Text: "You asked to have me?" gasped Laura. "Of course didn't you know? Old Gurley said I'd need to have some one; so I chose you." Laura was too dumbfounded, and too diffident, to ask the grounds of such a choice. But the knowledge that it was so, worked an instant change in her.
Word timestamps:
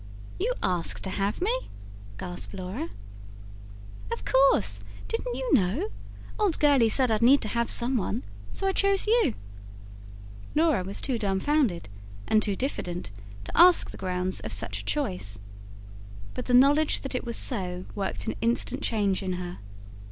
"You 0.39 0.51
asked 0.63 1.03
to 1.03 1.11
have 1.11 1.41
me?" 1.43 1.69
gasped 2.17 2.55
Laura. 2.55 2.89
"Of 4.11 4.25
course 4.25 4.79
didn't 5.07 5.35
you 5.35 5.53
know? 5.53 5.89
Old 6.39 6.57
Gurley 6.59 6.89
said 6.89 7.11
I'd 7.11 7.21
need 7.21 7.39
to 7.43 7.47
have 7.49 7.69
some 7.69 7.97
one; 7.97 8.23
so 8.51 8.65
I 8.65 8.71
chose 8.71 9.05
you." 9.05 9.35
Laura 10.55 10.83
was 10.83 11.01
too 11.01 11.19
dumbfounded, 11.19 11.87
and 12.27 12.41
too 12.41 12.55
diffident, 12.55 13.11
to 13.43 13.55
ask 13.55 13.91
the 13.91 13.97
grounds 13.97 14.39
of 14.39 14.51
such 14.51 14.79
a 14.81 14.85
choice. 14.85 15.37
But 16.33 16.47
the 16.47 16.55
knowledge 16.55 17.01
that 17.01 17.13
it 17.13 17.23
was 17.23 17.37
so, 17.37 17.85
worked 17.93 18.25
an 18.25 18.33
instant 18.41 18.81
change 18.81 19.21
in 19.21 19.33
her. 19.33 19.59